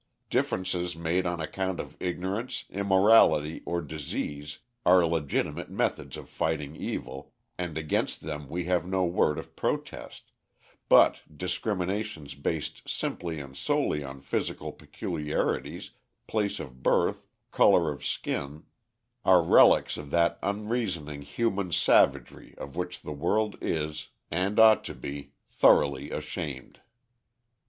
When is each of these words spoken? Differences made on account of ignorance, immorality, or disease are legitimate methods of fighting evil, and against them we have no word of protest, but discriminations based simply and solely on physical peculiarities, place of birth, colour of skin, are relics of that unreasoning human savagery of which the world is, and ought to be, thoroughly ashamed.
Differences 0.31 0.95
made 0.95 1.27
on 1.27 1.39
account 1.39 1.79
of 1.79 1.95
ignorance, 1.99 2.63
immorality, 2.71 3.61
or 3.67 3.81
disease 3.83 4.57
are 4.83 5.05
legitimate 5.05 5.69
methods 5.69 6.17
of 6.17 6.27
fighting 6.27 6.75
evil, 6.75 7.33
and 7.55 7.77
against 7.77 8.21
them 8.21 8.49
we 8.49 8.63
have 8.63 8.83
no 8.83 9.05
word 9.05 9.37
of 9.37 9.55
protest, 9.55 10.31
but 10.89 11.21
discriminations 11.31 12.33
based 12.33 12.81
simply 12.89 13.39
and 13.39 13.55
solely 13.55 14.03
on 14.03 14.21
physical 14.21 14.71
peculiarities, 14.71 15.91
place 16.25 16.59
of 16.59 16.81
birth, 16.81 17.27
colour 17.51 17.91
of 17.91 18.03
skin, 18.03 18.63
are 19.23 19.43
relics 19.43 19.97
of 19.97 20.09
that 20.09 20.39
unreasoning 20.41 21.21
human 21.21 21.71
savagery 21.71 22.55
of 22.57 22.75
which 22.75 23.01
the 23.03 23.13
world 23.13 23.55
is, 23.61 24.07
and 24.31 24.59
ought 24.59 24.83
to 24.83 24.95
be, 24.95 25.33
thoroughly 25.51 26.09
ashamed. 26.09 26.79